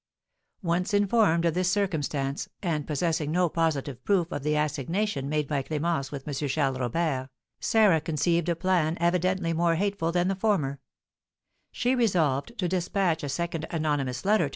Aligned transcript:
Once 0.63 0.95
informed 0.95 1.45
of 1.45 1.53
this 1.53 1.69
circumstance, 1.69 2.49
and 2.63 2.87
possessing 2.87 3.31
no 3.31 3.47
positive 3.47 4.03
proof 4.03 4.31
of 4.31 4.41
the 4.41 4.55
assignation 4.55 5.29
made 5.29 5.47
by 5.47 5.61
Clémence 5.61 6.09
with 6.11 6.27
M. 6.27 6.33
Charles 6.33 6.79
Robert, 6.79 7.29
Sarah 7.59 8.01
conceived 8.01 8.49
a 8.49 8.55
plan 8.55 8.97
evidently 8.99 9.53
more 9.53 9.75
hateful 9.75 10.11
than 10.11 10.27
the 10.27 10.33
former: 10.33 10.79
she 11.71 11.93
resolved 11.93 12.57
to 12.57 12.67
despatch 12.67 13.21
a 13.21 13.29
second 13.29 13.67
anonymous 13.69 14.25
letter 14.25 14.45
to 14.49 14.49
M. 14.49 14.49